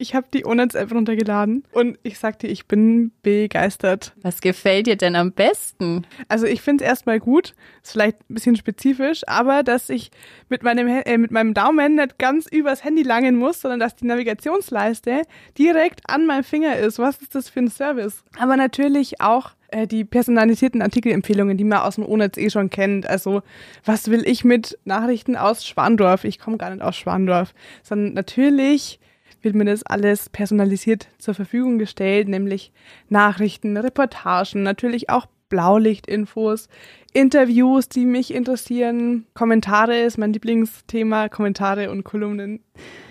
[0.00, 4.12] Ich habe die Onets-App runtergeladen und ich sag dir, ich bin begeistert.
[4.22, 6.06] Was gefällt dir denn am besten?
[6.28, 10.12] Also ich finde es erstmal gut, ist vielleicht ein bisschen spezifisch, aber dass ich
[10.48, 14.06] mit meinem, äh, mit meinem Daumen nicht ganz übers Handy langen muss, sondern dass die
[14.06, 15.22] Navigationsleiste
[15.58, 17.00] direkt an meinem Finger ist.
[17.00, 18.22] Was ist das für ein Service?
[18.38, 23.06] Aber natürlich auch äh, die personalisierten Artikelempfehlungen, die man aus dem Onetz eh schon kennt.
[23.06, 23.42] Also
[23.84, 26.24] was will ich mit Nachrichten aus Schwandorf?
[26.24, 28.98] Ich komme gar nicht aus Schwandorf, sondern natürlich
[29.42, 32.72] wird mir das alles personalisiert zur Verfügung gestellt, nämlich
[33.08, 36.68] Nachrichten, Reportagen, natürlich auch Blaulichtinfos,
[37.12, 42.60] Interviews, die mich interessieren, Kommentare ist mein Lieblingsthema, Kommentare und Kolumnen.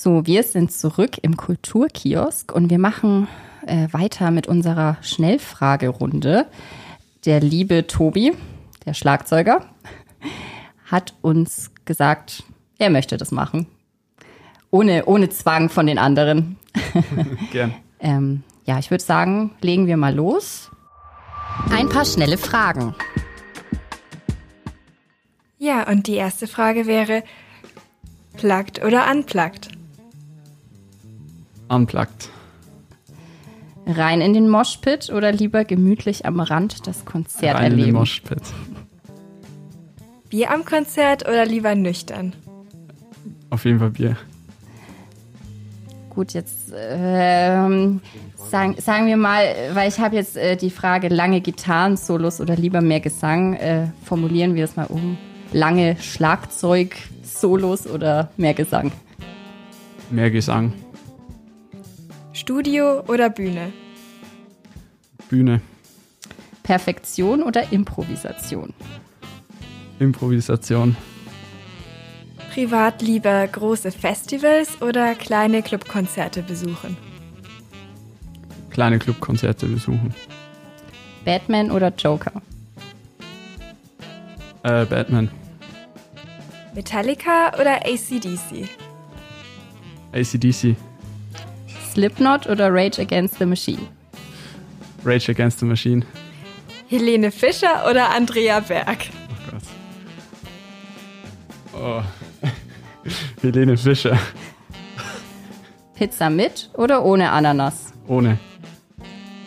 [0.00, 3.26] So, wir sind zurück im Kulturkiosk und wir machen
[3.66, 6.46] äh, weiter mit unserer Schnellfragerunde.
[7.24, 8.32] Der liebe Tobi,
[8.86, 9.66] der Schlagzeuger,
[10.86, 12.44] hat uns gesagt,
[12.78, 13.66] er möchte das machen.
[14.70, 16.58] Ohne, ohne Zwang von den anderen.
[17.50, 17.74] Gern.
[17.98, 20.70] Ähm, ja, ich würde sagen, legen wir mal los.
[21.72, 22.94] Ein paar schnelle Fragen.
[25.58, 27.24] Ja, und die erste Frage wäre,
[28.36, 29.76] plugged oder unplugged?
[31.68, 32.30] Unplugged.
[33.86, 37.98] Rein in den Moshpit oder lieber gemütlich am Rand das Konzert Rein in den erleben?
[37.98, 38.42] Moshpit.
[40.28, 42.34] Bier am Konzert oder lieber nüchtern?
[43.50, 44.16] Auf jeden Fall Bier.
[46.10, 48.00] Gut, jetzt ähm,
[48.34, 52.80] sagen, sagen wir mal, weil ich habe jetzt äh, die Frage lange Gitarren-Solos oder lieber
[52.80, 55.16] mehr Gesang, äh, formulieren wir es mal um.
[55.52, 58.92] Lange Schlagzeug-Solos oder mehr Gesang?
[60.10, 60.72] Mehr Gesang.
[62.38, 63.72] Studio oder Bühne?
[65.28, 65.60] Bühne.
[66.62, 68.72] Perfektion oder Improvisation?
[69.98, 70.96] Improvisation.
[72.54, 76.96] Privat lieber große Festivals oder kleine Clubkonzerte besuchen?
[78.70, 80.14] Kleine Clubkonzerte besuchen.
[81.24, 82.40] Batman oder Joker?
[84.62, 85.28] Äh, Batman.
[86.72, 88.68] Metallica oder ACDC?
[90.12, 90.76] ACDC.
[91.98, 93.88] Slipknot oder Rage Against the Machine?
[95.02, 96.04] Rage Against the Machine.
[96.88, 99.10] Helene Fischer oder Andrea Berg?
[99.28, 99.62] Oh Gott.
[101.74, 102.02] Oh.
[103.42, 104.16] Helene Fischer.
[105.96, 107.92] Pizza mit oder ohne Ananas?
[108.06, 108.38] Ohne.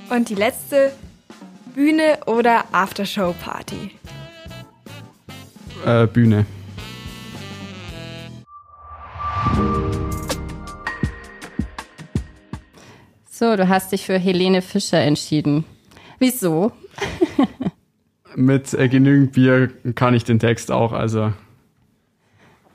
[0.09, 0.91] Und die letzte,
[1.73, 3.91] Bühne oder Aftershow-Party?
[5.85, 6.45] Äh, Bühne.
[13.41, 15.65] So, du hast dich für Helene Fischer entschieden.
[16.19, 16.73] Wieso?
[18.35, 21.33] Mit äh, genügend Bier kann ich den Text auch, also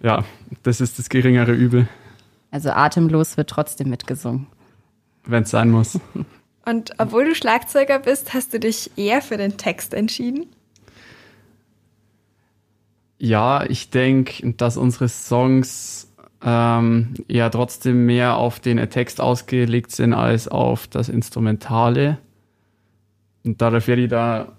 [0.03, 0.25] ja,
[0.65, 1.87] das ist das geringere Übel,
[2.51, 4.49] Also atemlos wird trotzdem mitgesungen.
[5.25, 6.01] wenn es sein muss.
[6.67, 10.47] Und obwohl du Schlagzeuger bist, hast du dich eher für den Text entschieden?
[13.19, 16.06] Ja, ich denke, dass unsere Songs
[16.47, 22.19] ähm, eher trotzdem mehr auf den Text ausgelegt sind als auf das Instrumentale.
[23.45, 24.53] Und da der Ferdi da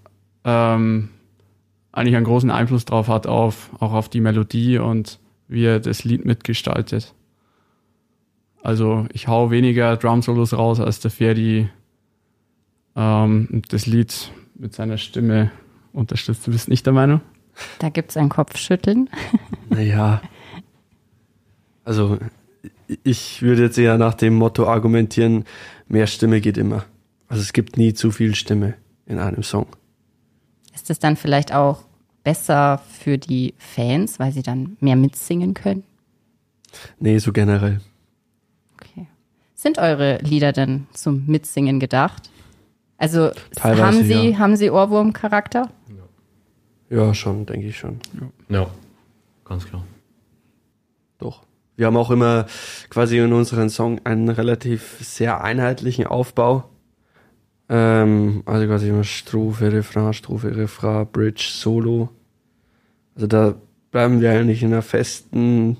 [0.44, 1.10] ähm,
[1.94, 6.04] eigentlich einen großen Einfluss drauf hat, auf, auch auf die Melodie und wie er das
[6.04, 7.14] Lied mitgestaltet.
[8.62, 11.70] Also ich hau weniger Drum-Solos raus als der Ferdi
[12.98, 15.52] ähm, das Lied mit seiner Stimme
[15.94, 16.46] unterstützt.
[16.46, 17.22] Du bist nicht der Meinung?
[17.80, 19.10] Da gibt es ein Kopfschütteln.
[19.70, 20.22] Naja.
[21.88, 22.18] Also
[23.06, 25.46] ich würde jetzt eher nach dem Motto argumentieren,
[25.88, 26.84] mehr Stimme geht immer.
[27.30, 28.74] Also es gibt nie zu viel Stimme
[29.06, 29.68] in einem Song.
[30.76, 31.86] Ist es dann vielleicht auch
[32.26, 35.84] besser für die Fans, weil sie dann mehr mitsingen können?
[37.00, 37.80] Nee, so generell.
[38.74, 39.08] Okay.
[39.56, 42.30] Sind eure Lieder denn zum Mitsingen gedacht?
[42.98, 44.40] Also Teilweise, haben sie, ja.
[44.40, 45.72] haben sie Ohrwurmcharakter?
[46.90, 48.02] Ja, schon, denke ich schon.
[48.50, 48.70] Ja,
[49.46, 49.86] ganz klar.
[51.18, 51.47] Doch.
[51.78, 52.48] Wir haben auch immer
[52.90, 56.66] quasi in unseren Song einen relativ sehr einheitlichen Aufbau.
[57.70, 62.10] Ähm, also quasi immer Strophe, Refrain, Strophe, Refrain, Bridge, Solo.
[63.16, 63.56] Also da
[63.92, 65.78] bleiben wir eigentlich in einer festen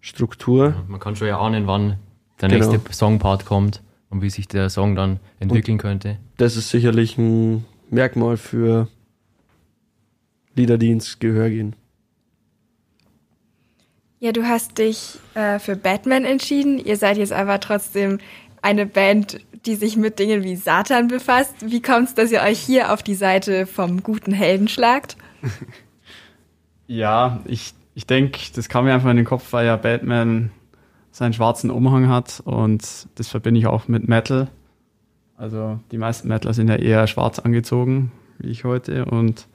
[0.00, 0.70] Struktur.
[0.70, 1.96] Ja, man kann schon ja ahnen, wann
[2.40, 2.72] der Genau.
[2.72, 6.18] nächste Songpart kommt und wie sich der Song dann entwickeln könnte.
[6.38, 8.88] Das ist sicherlich ein Merkmal für
[10.56, 11.76] Lieder, die ins Gehör gehen.
[14.24, 16.78] Ja, du hast dich äh, für Batman entschieden.
[16.78, 18.20] Ihr seid jetzt aber trotzdem
[18.62, 21.54] eine Band, die sich mit Dingen wie Satan befasst.
[21.60, 25.18] Wie kommt es, dass ihr euch hier auf die Seite vom guten Helden schlagt?
[26.86, 30.50] Ja, ich, ich denke, das kam mir einfach in den Kopf, weil ja Batman
[31.10, 34.48] seinen schwarzen Umhang hat und das verbinde ich auch mit Metal.
[35.38, 39.06] Also die meisten Metaler sind ja eher schwarz angezogen, wie ich heute.
[39.06, 39.46] Und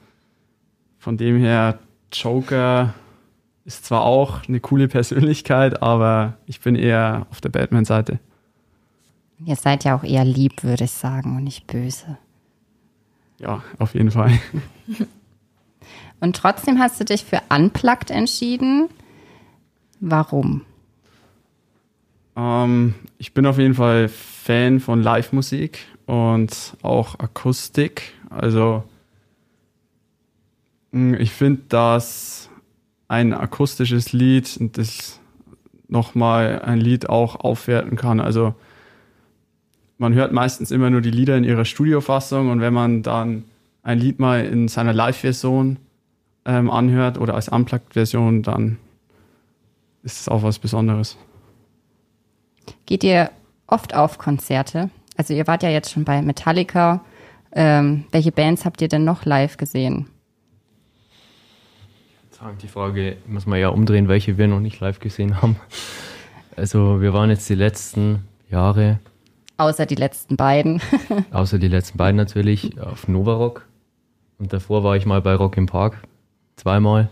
[0.98, 1.78] von dem her,
[2.12, 2.94] Joker
[3.64, 8.18] ist zwar auch eine coole Persönlichkeit, aber ich bin eher auf der Batman-Seite.
[9.44, 12.18] Ihr seid ja auch eher lieb, würde ich sagen, und nicht böse.
[13.38, 14.38] Ja, auf jeden Fall.
[16.20, 18.90] Und trotzdem hast du dich für Unplugged entschieden.
[20.00, 20.66] Warum?
[22.36, 28.12] Ähm, ich bin auf jeden Fall Fan von Live-Musik und auch Akustik.
[28.28, 28.84] Also
[30.90, 32.49] mh, ich finde, dass
[33.10, 35.18] ein akustisches Lied und das
[35.88, 38.20] nochmal ein Lied auch aufwerten kann.
[38.20, 38.54] Also
[39.98, 43.42] man hört meistens immer nur die Lieder in ihrer Studiofassung und wenn man dann
[43.82, 45.78] ein Lied mal in seiner Live-Version
[46.44, 48.78] ähm, anhört oder als Unplugged-Version, dann
[50.04, 51.18] ist es auch was Besonderes.
[52.86, 53.32] Geht ihr
[53.66, 54.88] oft auf Konzerte?
[55.16, 57.04] Also ihr wart ja jetzt schon bei Metallica.
[57.50, 60.06] Ähm, welche Bands habt ihr denn noch live gesehen?
[62.40, 65.56] Sagen, Die Frage muss man ja umdrehen, welche wir noch nicht live gesehen haben.
[66.56, 68.98] Also wir waren jetzt die letzten Jahre,
[69.58, 70.80] Außer die letzten beiden.
[71.32, 73.66] außer die letzten beiden natürlich, auf Nova Rock.
[74.38, 75.98] Und davor war ich mal bei Rock im Park,
[76.56, 77.10] zweimal.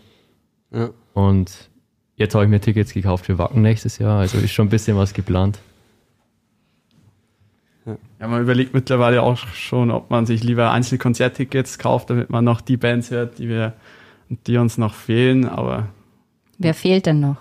[0.70, 0.88] Ja.
[1.12, 1.68] Und
[2.16, 4.96] jetzt habe ich mir Tickets gekauft für Wacken nächstes Jahr, also ist schon ein bisschen
[4.96, 5.58] was geplant.
[7.84, 12.62] Ja, man überlegt mittlerweile auch schon, ob man sich lieber Einzelkonzerttickets kauft, damit man noch
[12.62, 13.74] die Bands hört, die wir,
[14.28, 15.46] die uns noch fehlen.
[15.46, 15.88] Aber
[16.58, 17.36] Wer fehlt denn noch?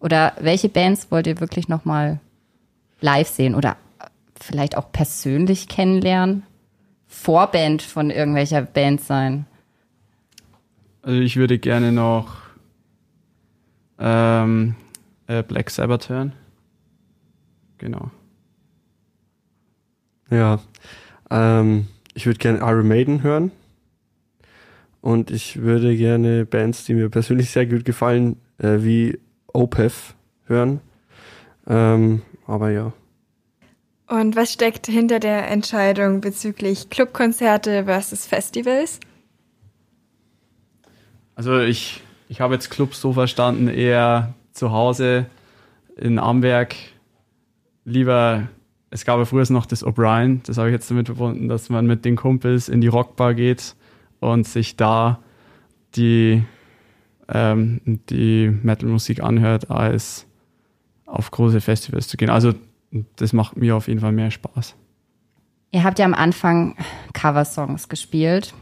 [0.00, 2.20] Oder welche Bands wollt ihr wirklich noch mal
[3.00, 3.76] live sehen oder
[4.40, 6.44] vielleicht auch persönlich kennenlernen?
[7.06, 9.46] Vorband von irgendwelcher Band sein?
[11.04, 12.36] also ich würde gerne noch
[13.98, 14.74] ähm,
[15.26, 16.32] äh, Black Sabbath hören.
[17.78, 18.10] Genau.
[20.30, 20.60] Ja,
[21.30, 23.52] ähm, ich würde gerne Iron Maiden hören.
[25.04, 29.18] Und ich würde gerne Bands, die mir persönlich sehr gut gefallen, äh, wie
[29.52, 30.14] Opeth
[30.46, 30.80] hören.
[31.66, 32.94] Ähm, aber ja.
[34.06, 38.98] Und was steckt hinter der Entscheidung bezüglich Clubkonzerte versus Festivals?
[41.34, 45.26] Also ich, ich habe jetzt Clubs so verstanden, eher zu Hause
[45.96, 46.76] in Amberg.
[47.84, 48.48] Lieber,
[48.88, 51.86] es gab ja früher noch das O'Brien, das habe ich jetzt damit verbunden, dass man
[51.86, 53.76] mit den Kumpels in die Rockbar geht
[54.24, 55.20] und sich da
[55.96, 56.44] die,
[57.28, 60.26] ähm, die Metal-Musik anhört, als
[61.06, 62.30] auf große Festivals zu gehen.
[62.30, 62.54] Also
[63.16, 64.74] das macht mir auf jeden Fall mehr Spaß.
[65.70, 66.76] Ihr habt ja am Anfang
[67.12, 68.54] Coversongs gespielt.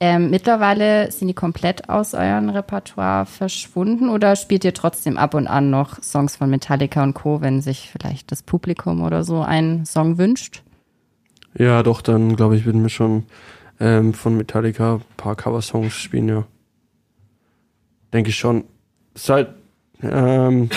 [0.00, 5.46] Ähm, mittlerweile sind die komplett aus eurem Repertoire verschwunden oder spielt ihr trotzdem ab und
[5.46, 9.86] an noch Songs von Metallica und Co., wenn sich vielleicht das Publikum oder so einen
[9.86, 10.62] Song wünscht?
[11.56, 13.24] Ja, doch, dann glaube ich, würden wir schon
[13.80, 16.46] ähm, von Metallica ein paar Cover-Songs spielen, ja.
[18.12, 18.64] Denke ich schon.
[19.14, 19.48] Ist halt,
[20.02, 20.70] ähm,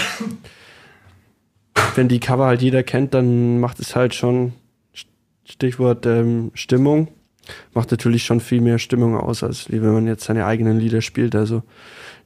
[1.96, 4.54] wenn die Cover halt jeder kennt, dann macht es halt schon,
[5.46, 7.08] Stichwort ähm, Stimmung,
[7.74, 11.02] macht natürlich schon viel mehr Stimmung aus, als wie wenn man jetzt seine eigenen Lieder
[11.02, 11.36] spielt.
[11.36, 11.64] Also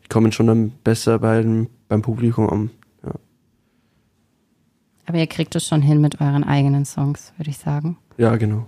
[0.04, 2.72] die kommen schon dann besser beim, beim Publikum an.
[5.12, 7.98] Aber ihr kriegt es schon hin mit euren eigenen Songs, würde ich sagen.
[8.18, 8.68] Ja, genau.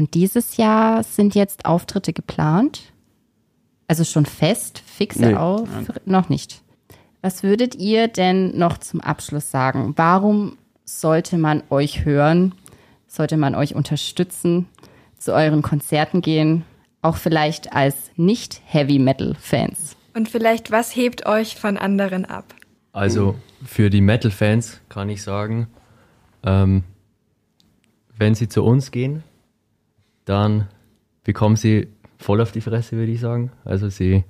[0.00, 2.80] Und dieses Jahr sind jetzt Auftritte geplant?
[3.86, 5.34] Also schon fest, fixe Nee.
[5.34, 5.68] auf?
[6.06, 6.62] Noch nicht.
[7.20, 9.92] Was würdet ihr denn noch zum Abschluss sagen?
[9.96, 12.54] Warum sollte man euch hören?
[13.08, 14.68] Sollte man euch unterstützen?
[15.18, 16.64] Zu euren Konzerten gehen?
[17.02, 19.96] Auch vielleicht als Nicht-Heavy-Metal-Fans?
[20.14, 22.54] Und vielleicht, was hebt euch von anderen ab?
[22.92, 23.34] Also
[23.66, 25.68] für die Metal-Fans kann ich sagen,
[26.42, 26.84] ähm,
[28.16, 29.24] wenn sie zu uns gehen,
[30.30, 30.68] dann
[31.24, 33.50] bekommen sie voll auf die Fresse, würde ich sagen.
[33.64, 34.24] Also sie,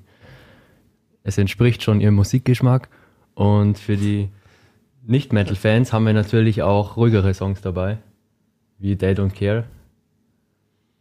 [1.23, 2.89] es entspricht schon ihrem Musikgeschmack.
[3.35, 4.31] Und für die
[5.07, 7.99] Nicht-Metal-Fans haben wir natürlich auch ruhigere Songs dabei,
[8.79, 9.65] wie They Don't Care.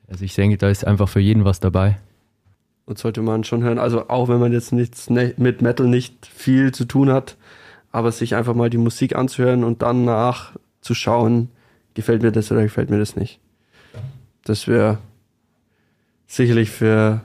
[0.08, 1.98] Also ich denke, da ist einfach für jeden was dabei.
[2.86, 3.80] Und sollte man schon hören.
[3.80, 7.38] Also auch wenn man jetzt nichts ne mit Metal nicht viel zu tun hat,
[7.92, 11.50] aber sich einfach mal die Musik anzuhören und dann nachzuschauen,
[11.94, 13.40] gefällt mir das oder gefällt mir das nicht.
[14.50, 14.98] Das wäre
[16.26, 17.22] sicherlich für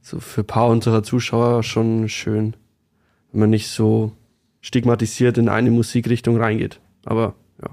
[0.00, 2.56] so für ein paar unserer Zuschauer schon schön,
[3.30, 4.10] wenn man nicht so
[4.60, 6.80] stigmatisiert in eine Musikrichtung reingeht.
[7.04, 7.68] Aber ja.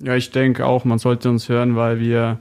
[0.00, 2.40] Ja, ich denke auch, man sollte uns hören, weil wir,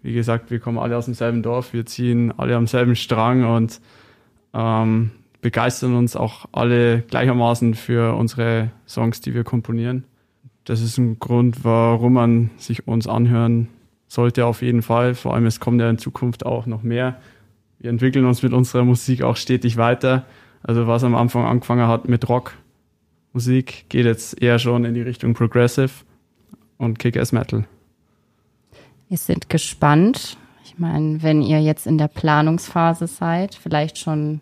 [0.00, 3.78] wie gesagt, wir kommen alle aus demselben Dorf, wir ziehen alle am selben Strang und
[4.54, 5.10] ähm,
[5.42, 10.04] begeistern uns auch alle gleichermaßen für unsere Songs, die wir komponieren.
[10.64, 13.68] Das ist ein Grund, warum man sich uns anhören
[14.10, 15.14] sollte auf jeden Fall.
[15.14, 17.20] Vor allem, es kommt ja in Zukunft auch noch mehr.
[17.78, 20.26] Wir entwickeln uns mit unserer Musik auch stetig weiter.
[20.62, 25.32] Also was am Anfang angefangen hat mit Rockmusik, geht jetzt eher schon in die Richtung
[25.32, 25.90] Progressive
[26.76, 27.64] und Kick-Ass-Metal.
[29.08, 30.36] Wir sind gespannt.
[30.64, 34.40] Ich meine, wenn ihr jetzt in der Planungsphase seid, vielleicht schon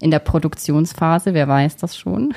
[0.00, 2.34] in der Produktionsphase, wer weiß das schon,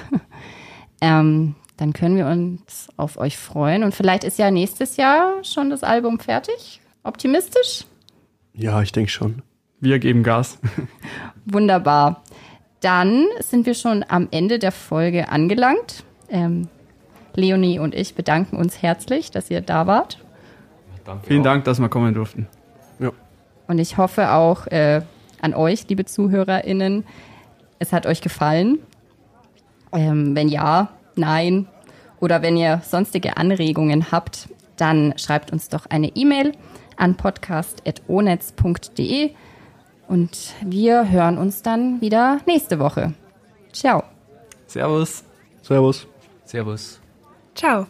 [1.01, 3.83] ähm, dann können wir uns auf euch freuen.
[3.83, 6.79] Und vielleicht ist ja nächstes Jahr schon das Album fertig.
[7.01, 7.85] Optimistisch?
[8.53, 9.41] Ja, ich denke schon.
[9.79, 10.59] Wir geben Gas.
[11.45, 12.21] Wunderbar.
[12.81, 16.03] Dann sind wir schon am Ende der Folge angelangt.
[16.29, 16.67] Ähm,
[17.33, 20.23] Leonie und ich bedanken uns herzlich, dass ihr da wart.
[21.23, 22.45] Vielen Dank, dass wir kommen durften.
[23.67, 25.01] Und ich hoffe auch äh,
[25.41, 27.05] an euch, liebe ZuhörerInnen,
[27.79, 28.77] es hat euch gefallen.
[29.93, 31.67] Ähm, wenn ja, nein.
[32.19, 36.53] Oder wenn ihr sonstige Anregungen habt, dann schreibt uns doch eine E-Mail
[36.97, 39.31] an podcast.onetz.de
[40.07, 43.13] und wir hören uns dann wieder nächste Woche.
[43.71, 44.03] Ciao.
[44.67, 45.23] Servus.
[45.61, 46.07] Servus.
[46.45, 46.99] Servus.
[47.55, 47.85] Ciao.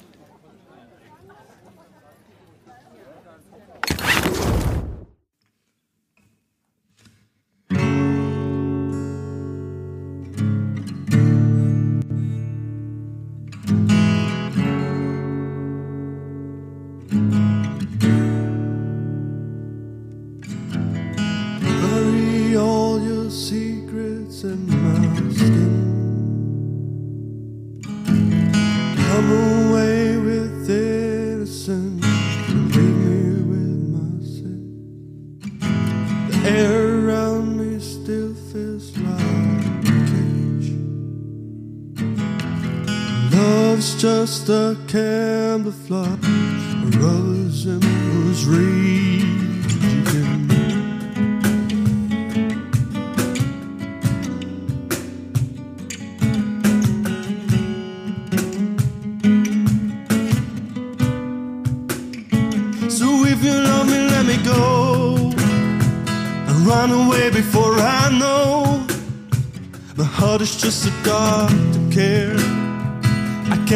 [44.42, 45.21] Just a camouflage.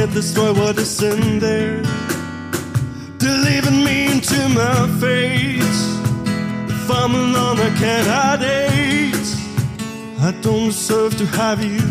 [0.05, 1.81] Can't destroy what is in there.
[3.17, 5.81] Delivering me into my face.
[6.69, 9.29] If I'm alone, I cannot hate.
[10.19, 11.81] I don't deserve to have you.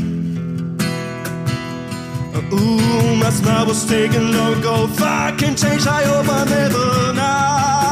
[2.37, 4.85] Uh, ooh, my smile was taken long ago.
[4.85, 7.84] If I can change, I hope I never now.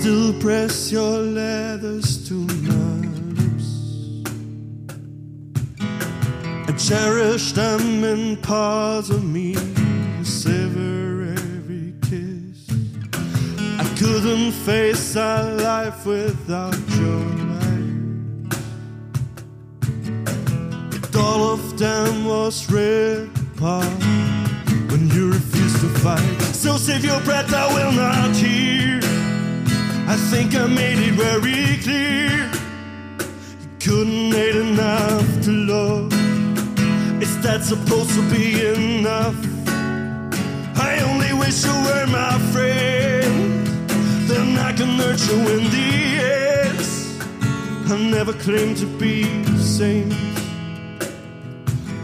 [0.00, 3.68] Still press your leathers to my lips.
[6.68, 9.56] I cherish them in parts of me.
[10.22, 12.68] Savor every kiss.
[13.82, 18.54] I couldn't face our life without your light.
[21.16, 24.02] All of them was ripped apart
[24.90, 26.40] when you refused to fight.
[26.54, 29.07] So save your breath, I will not hear.
[30.10, 32.50] I think I made it very clear.
[33.60, 36.12] You couldn't hate enough to love.
[37.22, 39.36] Is that supposed to be enough?
[40.80, 43.66] I only wish you were my friend.
[44.26, 45.90] Then I can hurt you in the
[46.64, 47.92] end.
[47.92, 50.10] I never claimed to be the same.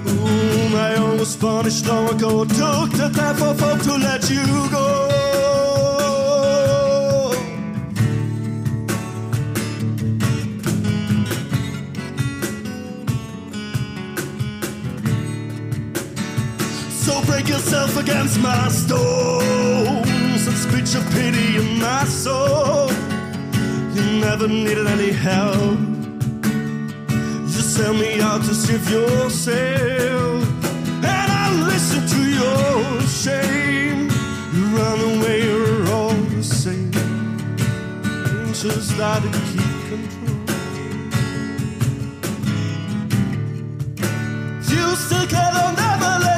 [0.08, 2.44] Ooh, own was punished long ago.
[2.44, 5.33] Took the time for folk to let you go.
[17.14, 22.90] So break yourself against my stones and spit your pity in my soul.
[23.94, 25.78] You never needed any help.
[27.52, 30.42] You sell me out to save yourself.
[31.04, 34.08] And I listen to your shame.
[34.52, 36.90] You run away, you're all the same.
[38.52, 40.34] Just try to keep control.
[44.68, 46.33] You still can't never let